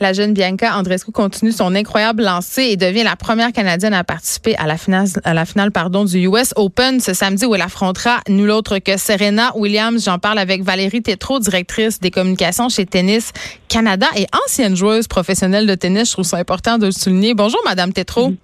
La 0.00 0.12
jeune 0.12 0.34
Bianca 0.34 0.76
Andrescu 0.76 1.12
continue 1.12 1.52
son 1.52 1.74
incroyable 1.74 2.24
lancée 2.24 2.64
et 2.64 2.76
devient 2.76 3.04
la 3.04 3.16
première 3.16 3.52
Canadienne 3.52 3.94
à 3.94 4.04
participer 4.04 4.56
à 4.56 4.66
la 4.66 4.76
finale, 4.76 5.08
du 6.06 6.26
US 6.26 6.52
Open 6.56 7.00
ce 7.00 7.14
samedi 7.14 7.46
où 7.46 7.54
elle 7.54 7.62
affrontera 7.62 8.20
nul 8.28 8.50
autre 8.50 8.78
que 8.78 8.96
Serena 8.96 9.52
Williams. 9.56 10.04
J'en 10.04 10.18
parle 10.18 10.38
avec 10.38 10.62
Valérie 10.62 11.02
Tétrault, 11.02 11.40
directrice 11.40 12.00
des 12.00 12.10
communications 12.10 12.68
chez 12.68 12.86
Tennis 12.86 13.32
Canada 13.68 14.06
et 14.16 14.26
ancienne 14.46 14.76
joueuse 14.76 15.08
professionnelle 15.08 15.66
de 15.66 15.74
tennis. 15.74 16.08
Je 16.08 16.12
trouve 16.12 16.24
ça 16.24 16.38
important 16.38 16.78
de 16.78 16.86
le 16.86 16.92
souligner. 16.92 17.34
Bonjour, 17.34 17.60
Madame 17.64 17.92
Tétrault. 17.92 18.34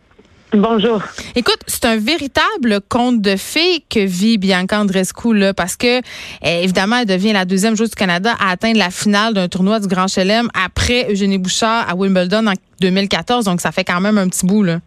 Bonjour. 0.53 1.01
Écoute, 1.37 1.59
c'est 1.67 1.85
un 1.85 1.97
véritable 1.97 2.81
conte 2.89 3.21
de 3.21 3.37
fées 3.37 3.85
que 3.89 4.01
vit 4.01 4.37
Bianca 4.37 4.81
Andrescu 4.81 5.33
là, 5.33 5.55
parce 5.55 5.77
que 5.77 6.01
eh, 6.43 6.65
évidemment, 6.65 6.97
elle 6.97 7.07
devient 7.07 7.33
la 7.33 7.45
deuxième 7.45 7.77
joueuse 7.77 7.91
du 7.91 7.97
Canada 7.97 8.35
à 8.41 8.51
atteindre 8.51 8.79
la 8.79 8.91
finale 8.91 9.35
d'un 9.35 9.49
tournoi 9.49 9.79
du 9.79 9.87
Grand 9.87 10.09
Chelem 10.09 10.49
après 10.55 11.07
Eugénie 11.11 11.39
Bouchard 11.39 11.89
à 11.89 11.95
Wimbledon 11.95 12.49
en 12.49 12.55
2014. 12.81 13.45
Donc, 13.45 13.61
ça 13.61 13.71
fait 13.71 13.85
quand 13.85 14.01
même 14.01 14.19
un 14.19 14.29
petit 14.29 14.45
bout 14.45 14.65
là. 14.65 14.81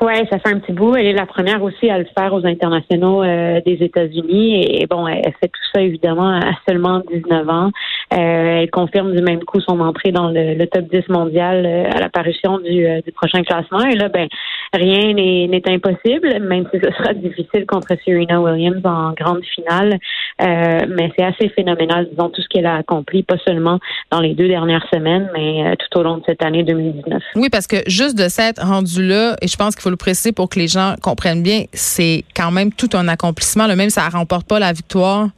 Oui, 0.00 0.12
ça 0.30 0.38
fait 0.38 0.54
un 0.54 0.58
petit 0.58 0.72
bout. 0.72 0.94
Elle 0.96 1.06
est 1.06 1.12
la 1.12 1.26
première 1.26 1.62
aussi 1.62 1.88
à 1.90 1.98
le 1.98 2.06
faire 2.16 2.32
aux 2.32 2.44
internationaux 2.46 3.22
euh, 3.22 3.60
des 3.64 3.78
États-Unis. 3.80 4.80
Et 4.80 4.86
bon, 4.86 5.06
elle 5.06 5.32
fait 5.40 5.48
tout 5.48 5.60
ça 5.74 5.80
évidemment 5.80 6.30
à 6.30 6.52
seulement 6.68 7.00
19 7.12 7.48
ans. 7.48 7.70
Euh, 8.12 8.62
elle 8.62 8.70
confirme 8.70 9.14
du 9.14 9.22
même 9.22 9.42
coup 9.44 9.60
son 9.60 9.80
entrée 9.80 10.12
dans 10.12 10.30
le, 10.30 10.64
top 10.66 10.84
10 10.90 11.08
mondial 11.08 11.64
euh, 11.66 11.90
à 11.90 12.00
l'apparition 12.00 12.58
du, 12.58 12.86
du, 13.02 13.12
prochain 13.12 13.42
classement. 13.42 13.84
Et 13.84 13.96
là, 13.96 14.08
ben, 14.08 14.28
rien 14.72 15.12
n'est 15.14 15.62
impossible, 15.68 16.40
même 16.40 16.66
si 16.72 16.80
ce 16.80 16.90
sera 16.92 17.14
difficile 17.14 17.66
contre 17.66 17.88
Serena 18.04 18.40
Williams 18.40 18.82
en 18.84 19.12
grande 19.12 19.44
finale. 19.44 19.98
mais 20.38 21.10
c'est 21.16 21.24
assez 21.24 21.48
phénoménal, 21.50 22.08
disons, 22.10 22.28
tout 22.30 22.42
ce 22.42 22.48
qu'elle 22.48 22.66
a 22.66 22.76
accompli, 22.76 23.22
pas 23.22 23.38
seulement 23.46 23.78
dans 24.10 24.20
les 24.20 24.34
deux 24.34 24.48
dernières 24.48 24.86
semaines, 24.92 25.28
mais 25.34 25.76
tout 25.76 25.98
au 25.98 26.02
long 26.02 26.18
de 26.18 26.22
cette 26.26 26.42
année 26.42 26.62
2019. 26.62 27.22
Oui, 27.36 27.48
parce 27.50 27.66
que 27.66 27.76
juste 27.86 28.18
de 28.18 28.28
s'être 28.28 28.62
rendu 28.64 29.06
là, 29.06 29.36
et 29.40 29.48
je 29.48 29.56
pense 29.56 29.74
qu'il 29.74 29.83
faut 29.84 29.90
le 29.90 29.96
préciser 29.96 30.32
pour 30.32 30.48
que 30.48 30.58
les 30.58 30.68
gens 30.68 30.94
comprennent 31.02 31.42
bien, 31.42 31.64
c'est 31.72 32.24
quand 32.34 32.50
même 32.50 32.72
tout 32.72 32.88
un 32.94 33.06
accomplissement. 33.06 33.66
Le 33.66 33.76
même, 33.76 33.90
ça 33.90 34.06
ne 34.06 34.12
remporte 34.12 34.48
pas 34.48 34.58
la 34.58 34.72
victoire. 34.72 35.28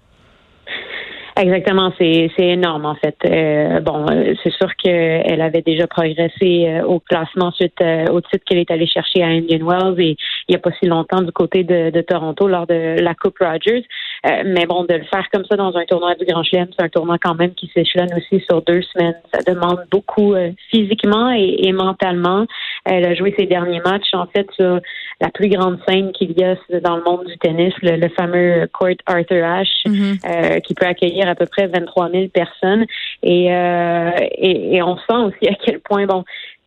Exactement, 1.38 1.92
c'est 1.98 2.30
énorme 2.38 2.86
en 2.86 2.94
fait. 2.94 3.16
Euh, 3.26 3.80
bon, 3.80 4.06
euh, 4.08 4.32
c'est 4.42 4.52
sûr 4.52 4.74
qu'elle 4.76 5.42
avait 5.42 5.60
déjà 5.60 5.86
progressé 5.86 6.64
euh, 6.66 6.82
au 6.84 6.98
classement 6.98 7.50
suite 7.50 7.78
au 8.10 8.22
titre 8.22 8.42
qu'elle 8.46 8.56
est 8.56 8.70
allée 8.70 8.86
chercher 8.86 9.22
à 9.22 9.26
Indian 9.26 9.66
Wells 9.66 10.00
et 10.00 10.16
il 10.48 10.52
n'y 10.52 10.56
a 10.56 10.58
pas 10.58 10.70
si 10.80 10.86
longtemps 10.86 11.20
du 11.20 11.32
côté 11.32 11.62
de, 11.62 11.90
de 11.90 12.00
Toronto 12.00 12.48
lors 12.48 12.66
de 12.66 12.96
la 13.02 13.14
Coupe 13.14 13.36
Rogers. 13.38 13.84
Mais 14.24 14.66
bon, 14.66 14.84
de 14.84 14.94
le 14.94 15.04
faire 15.04 15.26
comme 15.32 15.44
ça 15.44 15.56
dans 15.56 15.76
un 15.76 15.84
tournoi 15.84 16.14
du 16.14 16.24
Grand 16.24 16.42
Chelem, 16.42 16.68
c'est 16.76 16.84
un 16.84 16.88
tournoi 16.88 17.16
quand 17.18 17.34
même 17.34 17.54
qui 17.54 17.70
s'échelonne 17.74 18.12
aussi 18.16 18.42
sur 18.44 18.62
deux 18.62 18.82
semaines. 18.82 19.16
Ça 19.32 19.40
demande 19.46 19.84
beaucoup 19.90 20.34
physiquement 20.70 21.30
et, 21.32 21.56
et, 21.62 21.72
mentalement. 21.72 22.46
Elle 22.84 23.04
a 23.04 23.14
joué 23.14 23.34
ses 23.38 23.46
derniers 23.46 23.80
matchs 23.80 24.14
en 24.14 24.26
fait 24.26 24.46
sur 24.52 24.80
la 25.20 25.30
plus 25.30 25.48
grande 25.48 25.78
scène 25.88 26.12
qu'il 26.12 26.32
y 26.32 26.44
a 26.44 26.56
dans 26.80 26.96
le 26.96 27.02
monde 27.02 27.26
du 27.26 27.36
tennis, 27.38 27.72
le, 27.82 28.08
fameux 28.10 28.68
Court 28.72 28.96
Arthur 29.06 29.44
Ashe, 29.44 29.84
mm-hmm. 29.86 30.60
qui 30.62 30.74
peut 30.74 30.86
accueillir 30.86 31.28
à 31.28 31.34
peu 31.34 31.46
près 31.46 31.66
23 31.66 32.10
000 32.10 32.28
personnes. 32.28 32.86
Euh, 33.24 34.10
et, 34.38 34.76
et, 34.76 34.82
on 34.82 34.96
sent 34.96 35.16
aussi 35.26 35.48
à 35.48 35.54
quel 35.54 35.80
point, 35.80 36.06
bon, 36.06 36.24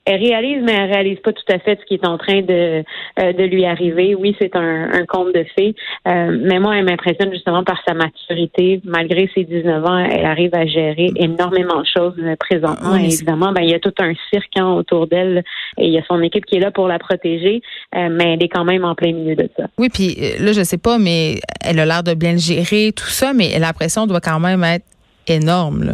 elle 0.10 0.22
réalise, 0.22 0.64
mais 0.64 0.74
elle 0.74 0.92
réalise 0.92 1.20
pas 1.20 1.32
tout 1.32 1.54
à 1.54 1.60
fait 1.60 1.80
ce 1.80 1.86
qui 1.86 1.94
est 1.94 2.06
en 2.06 2.18
train 2.18 2.42
de, 2.42 2.84
euh, 3.20 3.34
de 3.34 3.44
lui 3.44 3.66
arriver. 3.66 4.16
Oui, 4.16 4.36
c'est 4.40 4.56
un, 4.56 4.92
un 4.92 5.06
conte 5.06 5.36
de 5.36 5.46
fées, 5.56 5.76
euh, 6.08 6.36
mais 6.42 6.60
moi, 6.60 6.78
elle 6.78 6.86
m'impressionne 6.86 7.32
justement 7.32 7.64
par 7.64 7.80
sa 7.88 7.94
maturité. 7.94 8.82
Malgré 8.84 9.30
ses 9.36 9.44
19 9.44 9.86
ans, 9.86 9.98
elle 10.00 10.26
arrive 10.26 10.56
à 10.56 10.66
gérer 10.66 11.12
énormément 11.16 11.82
de 11.82 11.86
choses 11.86 12.16
présentement. 12.40 12.96
et 12.96 13.06
évidemment, 13.06 13.52
ben, 13.52 13.62
il 13.62 13.70
y 13.70 13.76
a 13.76 13.80
tout 13.80 13.94
un 14.00 14.14
cirque 14.32 14.58
hein, 14.58 14.72
autour 14.72 15.06
d'elle 15.06 15.44
et 15.78 15.86
il 15.86 15.94
y 15.94 16.00
a 16.00 16.04
son 16.08 16.22
équipe 16.24 16.46
qui 16.46 16.56
est 16.56 16.60
là 16.60 16.72
pour 16.72 16.88
la 16.88 16.98
protéger, 16.98 17.62
mais 17.94 18.34
elle 18.34 18.44
est 18.44 18.50
quand 18.50 18.66
même 18.66 18.84
en 18.84 18.96
plein 18.96 19.14
milieu 19.14 19.36
de 19.36 19.50
ça. 19.56 19.66
Oui, 19.78 19.90
puis 19.90 20.16
là, 20.40 20.52
je 20.54 20.64
sais 20.64 20.78
pas, 20.78 20.98
mais 20.98 21.36
elle 21.64 21.80
a 21.80 21.86
l'air 21.86 22.04
de 22.04 22.14
bien 22.14 22.34
le 22.34 22.40
gérer, 22.40 22.92
tout 22.96 23.10
ça, 23.10 23.34
mais 23.34 23.58
la 23.60 23.74
pression 23.74 24.08
doit 24.08 24.22
quand 24.22 24.40
même 24.40 24.64
être 24.64 24.86
énorme. 25.28 25.84
Là. 25.84 25.94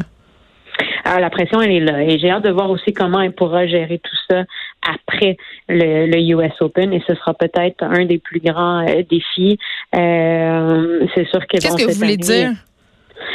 Alors, 1.06 1.20
la 1.20 1.30
pression, 1.30 1.62
elle 1.62 1.72
est 1.72 1.80
là. 1.80 2.02
Et 2.02 2.18
j'ai 2.18 2.32
hâte 2.32 2.44
de 2.44 2.50
voir 2.50 2.70
aussi 2.72 2.92
comment 2.92 3.22
elle 3.22 3.34
pourra 3.34 3.68
gérer 3.68 4.00
tout 4.00 4.16
ça 4.30 4.44
après 4.82 5.38
le, 5.70 6.18
US 6.34 6.54
Open. 6.62 6.92
Et 6.94 7.04
ce 7.08 7.14
sera 7.14 7.36
peut-être 7.36 7.84
un 7.84 8.06
des 8.06 8.18
plus 8.18 8.40
grands 8.40 8.86
euh, 8.88 9.04
défis. 9.10 9.60
Euh, 9.96 11.06
c'est 11.14 11.28
sûr 11.28 11.42
que... 11.42 11.58
Qu'est-ce 11.58 11.78
que 11.78 11.92
vous 11.92 12.00
voulez 12.00 12.18
dire? 12.18 12.54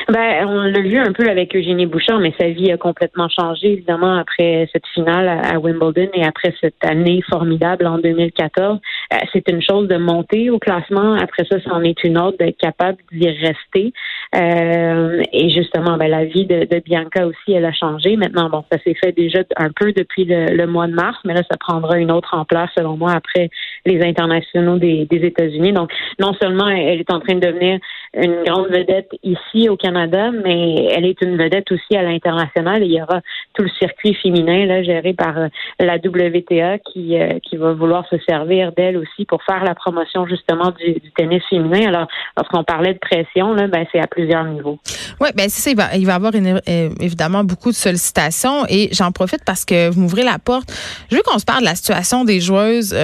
Ben, 0.09 0.47
on 0.47 0.63
l'a 0.63 0.81
vu 0.81 0.99
un 0.99 1.13
peu 1.13 1.29
avec 1.29 1.55
Eugénie 1.55 1.87
Bouchard, 1.87 2.19
mais 2.19 2.35
sa 2.39 2.49
vie 2.49 2.73
a 2.73 2.77
complètement 2.77 3.29
changé, 3.29 3.73
évidemment, 3.73 4.17
après 4.17 4.69
cette 4.73 4.87
finale 4.89 5.29
à, 5.29 5.59
Wimbledon 5.59 6.09
et 6.15 6.25
après 6.25 6.53
cette 6.61 6.85
année 6.85 7.23
formidable 7.31 7.87
en 7.87 7.99
2014. 7.99 8.81
Euh, 9.13 9.17
c'est 9.33 9.49
une 9.49 9.63
chose 9.63 9.89
de 9.89 9.97
monter 9.97 10.51
au 10.51 10.59
classement. 10.59 11.15
Après 11.15 11.45
ça, 11.49 11.57
c'en 11.65 11.83
est 11.83 12.03
une 12.05 12.19
autre 12.19 12.39
d'être 12.39 12.59
capable 12.59 12.99
d'y 13.13 13.29
rester. 13.29 13.93
Euh, 14.35 15.23
et 15.33 15.51
justement, 15.51 15.97
ben, 15.97 16.09
la 16.09 16.25
vie 16.25 16.47
de, 16.47 16.67
Bianca 16.85 17.27
aussi, 17.27 17.53
elle 17.53 17.65
a 17.65 17.73
changé. 17.73 18.17
Maintenant, 18.17 18.49
bon, 18.49 18.65
ça 18.71 18.79
s'est 18.85 18.95
fait 18.95 19.13
déjà 19.13 19.41
un 19.57 19.71
peu 19.71 19.93
depuis 19.93 20.25
le, 20.25 20.67
mois 20.67 20.87
de 20.87 20.95
mars, 20.95 21.19
mais 21.25 21.35
là, 21.35 21.43
ça 21.51 21.57
prendra 21.57 21.99
une 21.99 22.13
autre 22.13 22.35
ampleur, 22.35 22.69
selon 22.77 22.97
moi, 22.97 23.13
après 23.13 23.51
les 23.87 24.03
internationaux 24.03 24.79
des, 24.79 25.07
des 25.07 25.27
États-Unis. 25.27 25.73
Donc, 25.73 25.91
non 26.19 26.33
seulement 26.41 26.69
elle 26.69 27.01
est 27.01 27.13
en 27.13 27.21
train 27.21 27.35
de 27.35 27.47
devenir 27.47 27.79
une 28.15 28.43
grande 28.45 28.69
vedette 28.69 29.11
ici 29.23 29.69
au 29.71 29.77
Canada, 29.77 30.31
mais 30.31 30.87
elle 30.91 31.07
est 31.07 31.21
une 31.23 31.37
vedette 31.37 31.71
aussi 31.73 31.97
à 31.97 32.03
l'international. 32.03 32.83
Il 32.83 32.93
y 32.93 33.01
aura 33.01 33.21
tout 33.55 33.63
le 33.63 33.71
circuit 33.79 34.15
féminin 34.15 34.83
géré 34.83 35.15
par 35.15 35.37
euh, 35.39 35.49
la 35.79 35.97
WTA 35.97 36.79
qui, 36.79 37.19
euh, 37.19 37.39
qui 37.43 37.57
va 37.57 37.73
vouloir 37.73 38.07
se 38.09 38.17
servir 38.29 38.73
d'elle 38.73 38.97
aussi 38.97 39.25
pour 39.25 39.43
faire 39.45 39.65
la 39.65 39.75
promotion 39.75 40.27
justement 40.27 40.73
du, 40.79 41.01
tennis 41.17 41.43
féminin. 41.49 41.89
Alors, 41.89 42.09
lorsqu'on 42.37 42.65
parlait 42.65 42.95
de 42.95 42.99
pression, 42.99 43.55
ben, 43.55 43.87
c'est 43.93 44.01
à 44.01 44.07
plusieurs 44.07 44.45
niveaux. 44.45 44.79
Oui, 45.21 45.29
ben 45.35 45.49
c'est 45.49 45.63
ça. 45.63 45.71
Il 45.71 45.77
va, 45.77 45.97
il 45.97 46.07
va 46.07 46.13
y 46.13 46.17
avoir 46.17 46.33
euh, 46.35 46.91
évidemment 47.01 47.45
beaucoup 47.45 47.71
de 47.71 47.77
sollicitations 47.77 48.65
et 48.69 48.89
j'en 48.93 49.13
profite 49.13 49.45
parce 49.45 49.65
que 49.65 49.91
vous 49.91 50.01
m'ouvrez 50.01 50.25
la 50.25 50.39
porte. 50.39 50.71
Je 51.11 51.17
veux 51.17 51.23
qu'on 51.23 51.39
se 51.39 51.45
parle 51.45 51.61
de 51.61 51.67
la 51.67 51.75
situation 51.75 52.25
des 52.25 52.41
joueuses 52.41 52.95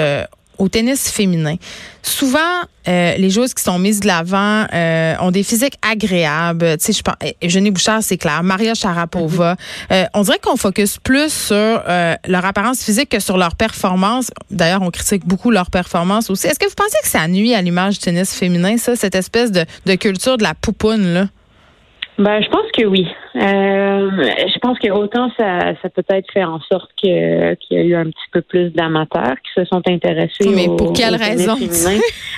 au 0.58 0.68
tennis 0.68 1.10
féminin. 1.10 1.56
Souvent, 2.02 2.38
euh, 2.88 3.16
les 3.16 3.30
joueuses 3.30 3.52
qui 3.52 3.62
sont 3.62 3.78
mises 3.78 4.00
de 4.00 4.06
l'avant 4.06 4.66
euh, 4.72 5.14
ont 5.20 5.30
des 5.30 5.42
physiques 5.42 5.74
agréables. 5.82 6.78
Tu 6.78 6.86
sais, 6.86 6.92
je 6.92 7.02
pense, 7.02 7.16
Eugénie 7.42 7.70
Bouchard, 7.70 8.02
c'est 8.02 8.16
clair. 8.16 8.42
Maria 8.42 8.74
Sharapova. 8.74 9.54
Mm-hmm. 9.54 9.92
euh, 9.92 10.04
on 10.14 10.22
dirait 10.22 10.38
qu'on 10.38 10.56
focus 10.56 10.98
plus 10.98 11.32
sur 11.32 11.56
leur 11.56 12.44
apparence 12.44 12.84
physique 12.84 13.08
que 13.08 13.20
sur 13.20 13.36
leur 13.36 13.56
performance. 13.56 14.30
D'ailleurs, 14.50 14.82
on 14.82 14.90
critique 14.90 15.26
beaucoup 15.26 15.50
leur 15.50 15.70
performance 15.70 16.30
aussi. 16.30 16.46
Est-ce 16.46 16.58
que 16.58 16.66
vous 16.66 16.74
pensez 16.76 16.98
que 17.02 17.08
ça 17.08 17.26
nuit 17.28 17.54
à 17.54 17.62
l'image 17.62 17.94
du 17.94 18.04
tennis 18.04 18.34
féminin, 18.34 18.76
ça, 18.76 18.96
cette 18.96 19.14
espèce 19.14 19.50
de, 19.50 19.64
de 19.84 19.94
culture 19.94 20.36
de 20.36 20.42
la 20.42 20.54
poupoune, 20.54 21.12
là? 21.12 21.26
Ben, 22.18 22.42
je 22.42 22.48
pense 22.48 22.70
que 22.72 22.84
oui. 22.86 23.06
Euh, 23.36 24.10
je 24.48 24.58
pense 24.60 24.78
que 24.78 24.90
autant 24.90 25.30
ça, 25.36 25.74
ça 25.82 25.88
peut-être 25.90 26.30
fait 26.32 26.44
en 26.44 26.58
sorte 26.60 26.90
que 27.02 27.54
qu'il 27.54 27.76
y 27.76 27.80
a 27.80 27.84
eu 27.84 27.94
un 27.94 28.04
petit 28.04 28.28
peu 28.32 28.40
plus 28.40 28.70
d'amateurs 28.70 29.34
qui 29.44 29.60
se 29.60 29.64
sont 29.66 29.82
intéressés. 29.86 30.48
Mais 30.54 30.66
pour 30.66 30.92
quelle 30.92 31.16
raison? 31.16 31.54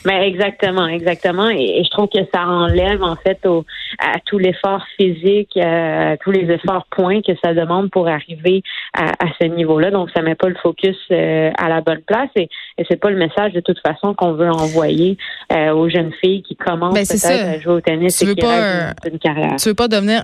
Ben 0.05 0.23
exactement, 0.23 0.87
exactement. 0.87 1.49
Et, 1.50 1.83
je 1.85 1.91
trouve 1.91 2.09
que 2.09 2.21
ça 2.33 2.47
enlève 2.47 3.03
en 3.03 3.17
fait 3.17 3.45
au, 3.47 3.65
à 3.99 4.21
tout 4.25 4.39
l'effort 4.39 4.83
physique, 4.97 5.56
à 5.56 6.17
tous 6.19 6.31
les 6.31 6.50
efforts 6.53 6.87
points 6.91 7.21
que 7.21 7.33
ça 7.43 7.53
demande 7.53 7.91
pour 7.91 8.06
arriver 8.09 8.62
à, 8.95 9.11
à 9.11 9.29
ce 9.41 9.47
niveau-là. 9.47 9.91
Donc 9.91 10.11
ça 10.15 10.23
met 10.23 10.37
pas 10.37 10.49
le 10.49 10.55
focus 10.62 10.97
euh, 11.11 11.50
à 11.59 11.69
la 11.69 11.81
bonne 11.81 12.03
place 12.06 12.31
et, 12.37 12.49
et 12.79 12.85
c'est 12.89 12.97
pas 12.97 13.11
le 13.11 13.17
message 13.17 13.53
de 13.53 13.61
toute 13.61 13.81
façon 13.81 14.15
qu'on 14.15 14.33
veut 14.33 14.50
envoyer 14.50 15.17
euh, 15.53 15.73
aux 15.73 15.89
jeunes 15.89 16.12
filles 16.21 16.43
qui 16.43 16.56
commencent 16.56 16.95
ben, 16.95 17.06
peut-être 17.06 17.49
à 17.49 17.59
jouer 17.59 17.73
au 17.75 17.81
tennis 17.81 18.23
et 18.23 18.35
qui 18.35 18.41
pas, 18.41 18.93
une, 19.11 19.19
carrière. 19.19 19.56
Tu 19.56 19.69
veux 19.69 19.75
pas 19.75 19.89
devenir 19.89 20.23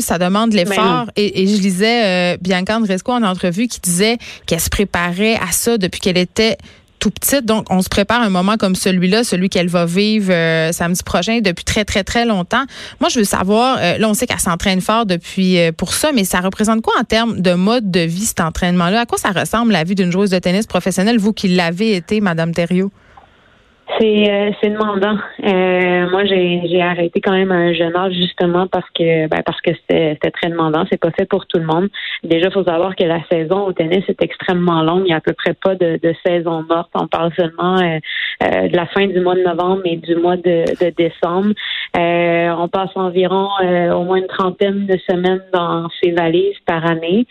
Ça 0.00 0.18
demande 0.18 0.50
ben 0.50 0.56
l'effort. 0.56 1.06
Et, 1.16 1.42
et, 1.42 1.46
je 1.46 1.60
lisais 1.60 2.34
euh, 2.34 2.36
Bianca 2.40 2.76
Andresco 2.76 3.12
en 3.12 3.22
entrevue 3.22 3.68
qui 3.68 3.80
disait 3.80 4.18
qu'elle 4.46 4.60
se 4.60 4.70
préparait 4.70 5.36
à 5.36 5.52
ça 5.52 5.78
depuis 5.78 6.00
qu'elle 6.00 6.18
était 6.18 6.56
tout 6.98 7.10
petite. 7.10 7.44
Donc, 7.44 7.66
on 7.70 7.82
se 7.82 7.88
prépare 7.88 8.22
un 8.22 8.30
moment 8.30 8.56
comme 8.56 8.74
celui-là, 8.74 9.22
celui 9.22 9.48
qu'elle 9.48 9.68
va 9.68 9.84
vivre 9.84 10.32
euh, 10.32 10.72
samedi 10.72 11.02
prochain 11.02 11.40
depuis 11.42 11.64
très, 11.64 11.84
très, 11.84 12.04
très 12.04 12.24
longtemps. 12.24 12.64
Moi, 13.00 13.10
je 13.10 13.18
veux 13.18 13.24
savoir, 13.24 13.78
euh, 13.80 13.98
là, 13.98 14.08
on 14.08 14.14
sait 14.14 14.26
qu'elle 14.26 14.40
s'entraîne 14.40 14.80
fort 14.80 15.06
depuis 15.06 15.58
pour 15.76 15.92
ça, 15.92 16.12
mais 16.12 16.24
ça 16.24 16.40
représente 16.40 16.82
quoi 16.82 16.94
en 16.98 17.04
termes 17.04 17.40
de 17.40 17.52
mode 17.52 17.90
de 17.90 18.00
vie, 18.00 18.24
cet 18.24 18.40
entraînement-là? 18.40 19.00
À 19.00 19.06
quoi 19.06 19.18
ça 19.18 19.30
ressemble 19.30 19.72
la 19.72 19.84
vie 19.84 19.94
d'une 19.94 20.10
joueuse 20.10 20.30
de 20.30 20.38
tennis 20.38 20.66
professionnelle, 20.66 21.18
vous 21.18 21.32
qui 21.32 21.48
l'avez 21.48 21.96
été, 21.96 22.20
Madame 22.20 22.52
Thériault? 22.52 22.90
C'est 23.98 24.30
euh, 24.30 24.50
c'est 24.60 24.70
demandant. 24.70 25.16
Euh, 25.44 26.10
moi, 26.10 26.24
j'ai 26.24 26.62
j'ai 26.68 26.82
arrêté 26.82 27.20
quand 27.20 27.32
même 27.32 27.52
à 27.52 27.54
un 27.54 27.72
jeune 27.72 27.94
âge 27.96 28.14
justement 28.14 28.66
parce 28.66 28.88
que 28.90 29.28
ben, 29.28 29.42
parce 29.44 29.60
que 29.60 29.70
c'était 29.88 30.30
très 30.32 30.50
demandant. 30.50 30.84
C'est 30.90 31.00
pas 31.00 31.12
fait 31.12 31.24
pour 31.24 31.46
tout 31.46 31.58
le 31.58 31.66
monde. 31.66 31.88
Déjà, 32.24 32.50
faut 32.50 32.64
savoir 32.64 32.96
que 32.96 33.04
la 33.04 33.20
saison 33.30 33.64
au 33.64 33.72
tennis 33.72 34.02
est 34.08 34.20
extrêmement 34.20 34.82
longue. 34.82 35.02
Il 35.04 35.06
n'y 35.06 35.12
a 35.12 35.18
à 35.18 35.20
peu 35.20 35.34
près 35.34 35.54
pas 35.54 35.76
de, 35.76 36.00
de 36.02 36.14
saison 36.26 36.64
morte. 36.68 36.90
On 36.94 37.06
parle 37.06 37.32
seulement 37.36 37.76
euh, 37.76 37.98
euh, 38.42 38.68
de 38.68 38.76
la 38.76 38.86
fin 38.86 39.06
du 39.06 39.20
mois 39.20 39.36
de 39.36 39.42
novembre 39.42 39.82
et 39.84 39.96
du 39.96 40.16
mois 40.16 40.36
de, 40.36 40.64
de 40.84 40.90
décembre. 40.90 41.54
on 41.94 42.68
passe 42.68 42.90
environ 42.96 43.48
au 43.94 44.02
moins 44.02 44.16
une 44.16 44.26
trentaine 44.26 44.86
de 44.86 44.98
semaines 45.08 45.42
dans 45.52 45.88
ses 46.02 46.10
valises 46.10 46.58
par 46.66 46.84
année 46.84 47.26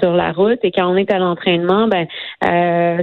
sur 0.00 0.12
la 0.12 0.32
route. 0.32 0.60
Et 0.62 0.70
quand 0.70 0.86
on 0.86 0.96
est 0.96 1.10
à 1.10 1.18
l'entraînement, 1.18 1.88
ben 1.88 2.06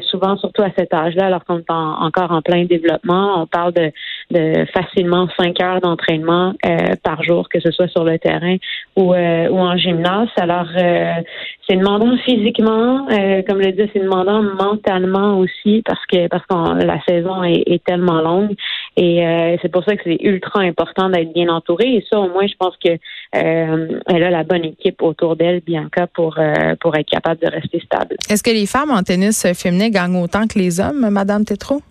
souvent, 0.10 0.38
surtout 0.38 0.64
à 0.64 0.72
cet 0.78 0.94
âge-là, 0.94 1.26
alors 1.26 1.44
qu'on 1.44 1.60
est 1.60 1.70
encore 1.70 2.32
en 2.32 2.42
plein 2.42 2.61
développement. 2.66 3.42
On 3.42 3.48
parle 3.48 3.74
de, 3.74 3.92
facilement 4.74 5.28
cinq 5.38 5.62
heures 5.62 5.82
d'entraînement 5.82 6.54
euh, 6.66 6.96
par 7.04 7.24
jour, 7.24 7.50
que 7.50 7.60
ce 7.60 7.72
soit 7.72 7.88
sur 7.88 8.04
le 8.04 8.18
terrain 8.18 8.58
ou, 8.96 9.14
euh, 9.14 9.50
en 9.50 9.78
gymnase. 9.78 10.30
Alors, 10.38 10.68
euh, 10.78 11.14
c'est 11.68 11.76
demandant 11.76 12.18
physiquement, 12.26 13.08
comme 13.48 13.60
le 13.60 13.72
dit, 13.72 13.90
c'est 13.94 14.00
demandant 14.00 14.42
mentalement 14.42 15.40
aussi 15.40 15.82
parce 15.86 16.06
que 16.08 16.28
parce 16.28 16.46
que 16.46 16.86
la 16.86 17.02
saison 17.08 17.44
est, 17.44 17.82
tellement 17.86 18.22
longue. 18.22 18.54
Et 18.98 19.24
c'est 19.62 19.72
pour 19.72 19.84
ça 19.86 19.96
que 19.96 20.02
c'est 20.04 20.22
ultra 20.22 20.62
important 20.62 21.10
d'être 21.10 21.34
bien 21.34 21.48
entouré. 21.48 21.96
Et 21.96 22.06
ça, 22.10 22.20
au 22.20 22.30
moins, 22.30 22.46
je 22.46 22.56
pense 22.60 22.76
que 22.84 22.92
elle 23.32 24.24
a 24.24 24.30
la 24.30 24.44
bonne 24.44 24.66
équipe 24.66 25.02
autour 25.02 25.36
d'elle, 25.38 25.62
Bianca, 25.62 26.08
pour 26.08 26.38
être 26.38 27.10
capable 27.10 27.40
de 27.40 27.48
rester 27.48 27.80
stable. 27.80 28.18
Est-ce 28.30 28.44
que 28.44 28.52
les 28.52 28.66
femmes 28.66 28.92
en 28.92 29.04
tennis 29.04 29.48
féminin 29.54 29.90
gagnent 29.90 30.18
autant 30.18 30.48
que 30.48 30.60
les 30.60 30.80
hommes, 30.80 31.10
Madame 31.10 31.46
Tétrault? 31.46 31.82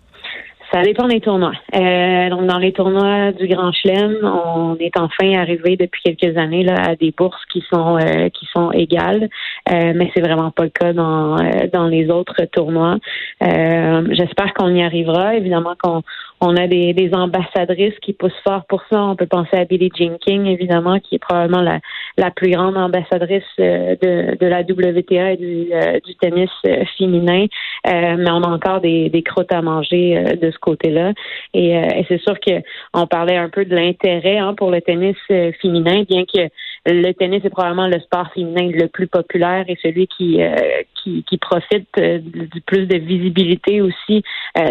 Ça 0.71 0.83
dépend 0.83 1.07
des 1.07 1.19
tournois. 1.19 1.51
Euh, 1.75 2.29
donc, 2.29 2.45
dans 2.45 2.57
les 2.57 2.71
tournois 2.71 3.33
du 3.33 3.47
Grand 3.47 3.73
Chelem, 3.73 4.17
on 4.23 4.77
est 4.79 4.95
enfin 4.97 5.33
arrivé 5.37 5.75
depuis 5.75 6.01
quelques 6.01 6.37
années 6.37 6.63
là, 6.63 6.75
à 6.91 6.95
des 6.95 7.11
bourses 7.11 7.43
qui 7.51 7.61
sont 7.69 7.97
euh, 7.97 8.29
qui 8.29 8.45
sont 8.53 8.71
égales, 8.71 9.27
euh, 9.69 9.91
mais 9.93 10.09
c'est 10.13 10.21
vraiment 10.21 10.49
pas 10.51 10.63
le 10.63 10.69
cas 10.69 10.93
dans 10.93 11.37
euh, 11.37 11.67
dans 11.73 11.87
les 11.87 12.09
autres 12.09 12.45
tournois. 12.53 12.97
J'espère 13.41 14.53
qu'on 14.53 14.73
y 14.73 14.81
arrivera. 14.81 15.35
Évidemment 15.35 15.73
qu'on 15.81 16.03
on 16.39 16.55
a 16.55 16.67
des, 16.67 16.93
des 16.93 17.13
ambassadrices 17.13 17.99
qui 18.01 18.13
poussent 18.13 18.31
fort 18.43 18.63
pour 18.67 18.81
ça. 18.89 19.03
On 19.03 19.15
peut 19.15 19.27
penser 19.27 19.57
à 19.57 19.65
Billie 19.65 19.91
Jean 19.95 20.17
King, 20.19 20.45
évidemment, 20.45 20.99
qui 20.99 21.15
est 21.15 21.19
probablement 21.19 21.61
la, 21.61 21.79
la 22.17 22.31
plus 22.31 22.49
grande 22.49 22.77
ambassadrice 22.77 23.43
de, 23.57 24.37
de 24.37 24.47
la 24.47 24.61
WTA 24.61 25.33
et 25.33 25.37
du, 25.37 25.69
du 26.05 26.15
tennis 26.15 26.49
féminin. 26.97 27.45
mais 27.85 28.31
on 28.31 28.43
a 28.43 28.47
encore 28.47 28.81
des, 28.81 29.09
des 29.09 29.21
crottes 29.21 29.53
à 29.53 29.61
manger 29.61 30.23
de 30.41 30.49
ce 30.49 30.57
côté-là. 30.61 31.09
Euh, 31.09 31.13
et, 31.53 32.05
c'est 32.07 32.21
sûr 32.21 32.39
que 32.39 32.61
on 32.93 33.07
parlait 33.07 33.37
un 33.37 33.49
peu 33.49 33.65
de 33.65 33.75
l'intérêt 33.75 34.37
hein, 34.37 34.53
pour 34.53 34.71
le 34.71 34.81
tennis 34.81 35.17
euh, 35.31 35.51
féminin, 35.61 36.03
bien 36.07 36.23
que 36.23 36.47
le 36.85 37.11
tennis 37.13 37.43
est 37.43 37.49
probablement 37.49 37.87
le 37.87 37.99
sport 37.99 38.27
féminin 38.33 38.69
le 38.73 38.87
plus 38.87 39.07
populaire 39.07 39.65
et 39.67 39.77
celui 39.81 40.07
qui 40.07 40.41
euh, 40.41 40.55
qui, 41.03 41.37
profite 41.39 41.87
du 41.97 42.61
plus 42.61 42.85
de 42.85 42.97
visibilité 42.97 43.81
aussi 43.81 44.23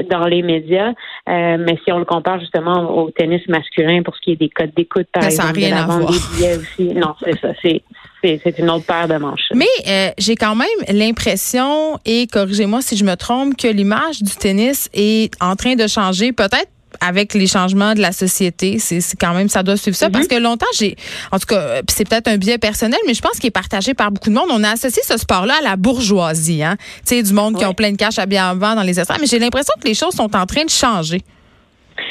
dans 0.09 0.27
les 0.27 0.43
médias. 0.43 0.93
mais 1.27 1.77
si 1.85 1.91
on 1.93 1.99
le 1.99 2.05
compare 2.05 2.39
justement 2.39 2.97
au 2.97 3.11
tennis 3.11 3.43
masculin 3.49 4.03
pour 4.05 4.15
ce 4.15 4.21
qui 4.21 4.33
est 4.33 4.37
des 4.37 4.49
codes 4.49 4.73
d'écoute, 4.77 5.09
par 5.13 5.25
exemple, 5.25 5.55
de 5.61 5.71
la 5.71 5.87
vente 5.87 6.13
des 6.13 6.37
billets 6.37 6.57
aussi, 6.57 6.95
non, 6.95 7.15
c'est 7.21 7.39
ça, 7.41 7.49
c'est 7.61 7.83
c'est 8.23 8.59
une 8.59 8.71
autre 8.71 8.87
paire 8.87 9.09
de 9.09 9.17
manches. 9.17 9.49
Mais 9.55 10.13
j'ai 10.19 10.37
quand 10.37 10.55
même 10.55 10.69
l'impression, 10.89 11.99
et 12.05 12.29
corrigez-moi 12.29 12.81
si 12.81 12.97
je 12.97 13.05
me 13.05 13.17
trompe, 13.17 13.57
que 13.57 13.67
l'image 13.67 14.23
du 14.23 14.35
tennis 14.37 14.89
est 14.95 15.33
en 15.43 15.57
train 15.57 15.75
de 15.75 15.87
changer, 15.89 16.33
peut-être 16.33 16.71
avec 17.01 17.35
les 17.35 17.47
changements 17.47 17.95
de 17.95 18.01
la 18.01 18.13
société, 18.13 18.79
c'est 18.79 19.03
quand 19.19 19.35
même 19.35 19.49
ça 19.49 19.63
doit 19.63 19.77
suivre 19.77 19.97
ça 19.97 20.11
parce 20.11 20.25
mhm. 20.25 20.31
que 20.31 20.37
longtemps 20.37 20.67
j'ai 20.77 20.97
en 21.33 21.39
tout 21.39 21.47
cas 21.47 21.81
c'est 21.89 22.09
peut-être 22.09 22.29
un 22.29 22.37
biais 22.37 22.59
personnel 22.59 22.99
mais 23.07 23.15
je 23.15 23.23
pense 23.23 23.39
qu'il 23.39 23.49
est 23.49 23.53
partagé 23.53 23.95
par 23.95 24.11
beaucoup 24.11 24.31
de 24.31 24.35
monde. 24.35 24.49
On 24.51 24.65
a 24.65 24.71
associé 24.71 25.03
ce 25.07 25.17
sport-là 25.17 25.55
à 25.61 25.63
la 25.63 25.77
bourgeoisie 25.77 26.63
hein. 26.63 26.77
Tu 27.07 27.17
sais 27.17 27.23
du 27.23 27.33
monde 27.33 27.59
qui 27.59 27.65
ont 27.65 27.75
plein 27.75 27.93
de 27.93 27.97
cash 27.97 28.19
à 28.19 28.27
bien 28.27 28.55
vendre 28.55 28.77
dans 28.77 28.83
les 28.83 28.99
estrades, 28.99 29.21
mais 29.21 29.27
j'ai 29.27 29.39
l'impression 29.39 29.75
que 29.81 29.87
les 29.87 29.95
choses 29.95 30.15
sont 30.15 30.35
en 30.35 30.47
train 30.47 30.65
de 30.65 30.71
changer. 30.71 31.23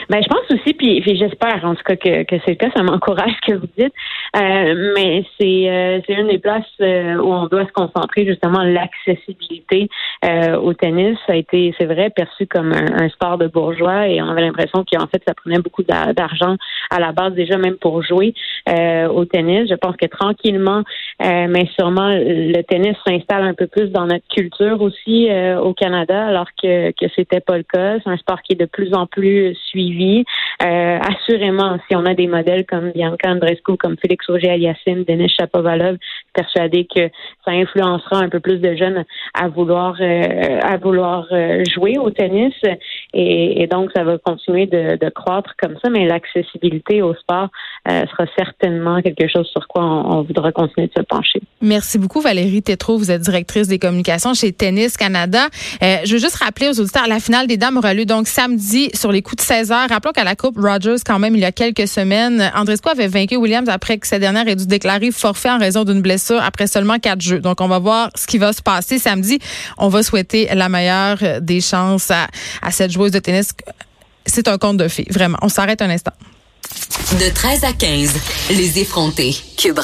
Ben, 0.10 0.24
je 0.24 0.28
pense 0.28 0.50
aussi, 0.50 0.74
puis, 0.74 1.04
j'espère 1.06 1.64
en 1.64 1.76
tout 1.76 1.84
cas 1.84 1.96
que, 1.96 2.24
que 2.24 2.36
c'est 2.44 2.52
le 2.52 2.56
cas, 2.56 2.70
ça 2.76 2.82
m'encourage 2.82 3.32
ce 3.46 3.52
que 3.52 3.58
vous 3.58 3.68
dites. 3.78 3.94
Euh, 4.36 4.92
mais 4.96 5.24
c'est 5.40 5.70
euh, 5.70 6.00
c'est 6.06 6.14
une 6.14 6.28
des 6.28 6.38
places 6.38 6.64
euh, 6.82 7.16
où 7.18 7.34
on 7.34 7.48
doit 7.48 7.66
se 7.66 7.72
concentrer 7.72 8.26
justement 8.26 8.64
l'accessibilité 8.64 9.90
au 10.62 10.74
tennis. 10.74 11.18
Ça 11.26 11.34
a 11.34 11.36
été, 11.36 11.74
c'est 11.80 11.86
vrai, 11.86 12.10
perçu 12.10 12.46
comme 12.46 12.74
un, 12.74 13.08
sport 13.10 13.38
de 13.38 13.48
bourgeois 13.48 14.08
et 14.08 14.22
on 14.22 14.28
avait 14.28 14.42
l'impression 14.42 14.84
qu'en 14.84 15.08
fait 15.08 15.22
ça 15.26 15.34
prenait 15.34 15.60
beaucoup 15.60 15.84
d'argent 15.84 16.56
à 16.90 17.00
la 17.00 17.14
base 17.14 17.34
déjà 17.34 17.58
même 17.58 17.78
pour 17.78 18.04
jouer 18.04 18.34
au 18.68 19.26
tennis. 19.26 19.70
Je 19.70 19.76
pense 19.76 19.96
que 19.96 20.08
tranquillement, 20.08 20.84
mais 21.22 21.68
sûrement 21.78 22.10
le 22.10 22.62
tennis 22.64 22.98
s'installe 23.08 23.44
un 23.44 23.54
peu 23.54 23.68
plus 23.68 23.88
dans 23.92 24.08
notre 24.08 24.28
culture 24.28 24.82
aussi 24.82 25.30
au 25.62 25.74
Canada, 25.74 26.28
alors 26.28 26.50
que 26.62 26.92
que 26.92 27.06
c'était 27.16 27.40
pas 27.40 27.58
le 27.58 27.64
cas. 27.64 28.00
C'est 28.04 28.10
un 28.10 28.18
sport 28.18 28.42
qui 28.42 28.54
est 28.54 28.60
de 28.60 28.66
plus 28.66 28.94
en 28.94 29.06
plus 29.06 29.56
suivi. 29.70 29.99
Euh, 30.62 31.00
assurément, 31.00 31.78
si 31.88 31.96
on 31.96 32.06
a 32.06 32.13
des 32.13 32.28
modèles 32.28 32.66
comme 32.66 32.92
Bianca 32.92 33.30
Andrescu, 33.30 33.78
comme 33.78 33.96
Félix 33.98 34.30
Auger-Aliassime, 34.30 35.06
Denis 35.06 35.31
Chapovalov, 35.40 35.98
persuadé 36.34 36.86
que 36.94 37.10
ça 37.46 37.51
influencera 37.51 38.18
un 38.18 38.30
peu 38.30 38.40
plus 38.40 38.57
de 38.57 38.75
jeunes 38.75 39.06
à 39.34 39.48
vouloir 39.48 39.96
euh, 40.01 40.60
euh, 40.62 41.63
jouer 41.74 41.98
au 41.98 42.10
tennis 42.10 42.54
et, 43.13 43.68
donc 43.72 43.92
ça 43.96 44.04
va 44.04 44.18
continuer 44.18 44.66
de, 44.66 45.10
croître 45.10 45.54
comme 45.62 45.75
ça, 45.84 45.90
mais 45.90 46.06
l'accessibilité 46.06 47.01
au 47.01 47.13
sport 47.16 47.50
sera 47.88 48.25
certainement 48.38 49.01
quelque 49.01 49.28
chose 49.28 49.48
sur 49.48 49.68
quoi 49.68 49.84
on, 49.84 50.22
voudra 50.22 50.51
continuer 50.51 50.88
de 50.88 50.94
se 50.96 51.04
pencher. 51.04 51.42
Merci 51.62 51.98
beaucoup 51.98 52.22
Valérie 52.22 52.62
Tétrault, 52.62 52.98
vous 52.98 53.12
êtes 53.12 53.22
directrice 53.22 53.68
des 53.68 53.80
communications 53.80 54.34
chez 54.34 54.51
Tennis 54.51 54.98
Canada. 54.98 55.48
je 55.81 56.12
veux 56.12 56.19
juste 56.19 56.36
rappeler 56.44 56.69
aux 56.69 56.80
auditeurs, 56.80 57.07
la 57.07 57.19
finale 57.19 57.48
des 57.48 57.57
dames 57.57 57.78
aura 57.78 57.94
lieu 57.94 58.06
donc 58.06 58.28
samedi 58.28 58.90
sur 58.94 59.12
les 59.12 59.22
coups 59.22 59.38
de 59.38 59.42
16 59.42 59.72
heures. 59.72 59.88
Rappelons 59.89 60.12
qu'à 60.12 60.24
la 60.24 60.36
Coupe 60.36 60.57
Rogers, 60.57 60.97
quand 61.06 61.19
même, 61.19 61.36
il 61.36 61.41
y 61.41 61.45
a 61.45 61.51
quelques 61.51 61.88
semaines, 61.88 62.51
Andrescu 62.56 62.89
avait 62.89 63.07
vaincu 63.07 63.36
Williams 63.36 63.69
après 63.69 63.97
que 63.97 64.06
cette 64.07 64.21
dernière 64.21 64.47
ait 64.47 64.56
dû 64.56 64.68
déclarer 64.68 65.12
forfait 65.12 65.50
en 65.50 65.57
raison 65.57 65.83
d'une 65.83 66.01
blessure 66.01 66.41
après 66.41 66.68
seulement 66.68 67.00
quatre 67.00 67.21
jeux. 67.21 67.39
Donc, 67.39 67.59
on 67.62 67.68
va 67.68 67.80
voir 67.80 68.09
ce 68.15 68.27
qui 68.27 68.38
va 68.38 68.53
se 68.53 68.62
passer 68.62 69.00
samedi. 69.00 69.39
On 69.77 69.88
va 69.89 70.03
souhaiter 70.03 70.48
la 70.53 70.69
meilleure 70.69 71.17
des 71.41 71.62
chances 71.62 72.12
à, 72.12 72.27
à 72.62 72.72
cette 72.72 72.91
joueuse 72.91 73.12
de 73.12 73.19
tennis. 73.19 73.50
C'est 74.25 74.48
un 74.48 74.58
conte 74.58 74.77
de 74.77 74.88
fées, 74.88 75.08
vraiment. 75.10 75.38
On 75.41 75.50
s'arrête 75.50 75.81
un 75.81 75.89
instant. 75.89 76.13
De 77.19 77.34
13 77.34 77.63
à 77.63 77.74
15, 77.74 78.13
les 78.51 78.79
effrontés. 78.79 79.36
Cube 79.58 79.77